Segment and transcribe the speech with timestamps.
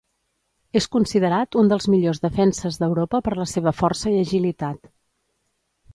[0.79, 4.95] És considerat un dels millors defenses d'Europa per la seva força i agilitat.